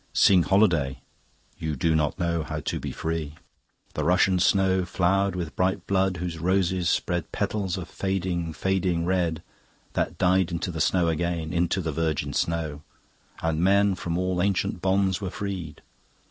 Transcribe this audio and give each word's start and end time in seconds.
Sing 0.13 0.41
Holiday! 0.41 0.99
You 1.59 1.75
do 1.75 1.93
not 1.95 2.17
know 2.17 2.41
How 2.41 2.59
to 2.61 2.79
be 2.79 2.91
free. 2.91 3.35
The 3.93 4.03
Russian 4.03 4.39
snow 4.39 4.83
Flowered 4.83 5.35
with 5.35 5.55
bright 5.55 5.85
blood 5.85 6.17
whose 6.17 6.39
roses 6.39 6.89
spread 6.89 7.31
Petals 7.31 7.77
of 7.77 7.87
fading, 7.87 8.51
fading 8.53 9.05
red 9.05 9.43
That 9.93 10.17
died 10.17 10.49
into 10.51 10.71
the 10.71 10.81
snow 10.81 11.07
again, 11.07 11.53
Into 11.53 11.81
the 11.81 11.91
virgin 11.91 12.33
snow; 12.33 12.81
and 13.43 13.59
men 13.61 13.93
From 13.93 14.17
all 14.17 14.41
ancient 14.41 14.81
bonds 14.81 15.21
were 15.21 15.29
freed. 15.29 15.83